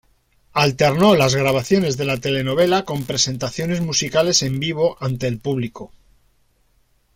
Alternó 0.53 1.13
las 1.15 1.35
grabaciones 1.35 1.95
de 1.95 2.05
la 2.05 2.17
telenovela 2.17 2.85
con 2.85 3.03
presentaciones 3.03 3.81
musicales 3.81 4.41
en 4.41 4.59
vivo 4.59 4.97
ante 4.99 5.27
el 5.27 5.37
público. 5.37 5.91